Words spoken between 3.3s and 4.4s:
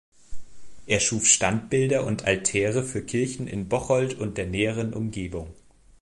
in Bocholt und